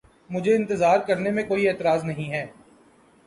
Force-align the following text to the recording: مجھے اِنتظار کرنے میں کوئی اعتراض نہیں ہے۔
مجھے 0.29 0.55
اِنتظار 0.55 0.99
کرنے 0.99 1.31
میں 1.31 1.43
کوئی 1.43 1.67
اعتراض 1.69 2.03
نہیں 2.05 2.31
ہے۔ 2.31 2.45